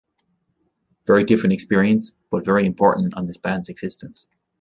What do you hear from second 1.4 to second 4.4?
experience, but very important on this band's existence.